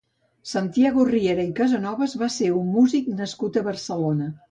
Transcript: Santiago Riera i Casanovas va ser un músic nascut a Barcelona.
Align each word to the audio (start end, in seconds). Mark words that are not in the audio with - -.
Santiago 0.51 1.05
Riera 1.09 1.45
i 1.51 1.53
Casanovas 1.61 2.17
va 2.25 2.33
ser 2.39 2.51
un 2.65 2.75
músic 2.81 3.15
nascut 3.25 3.65
a 3.65 3.69
Barcelona. 3.73 4.37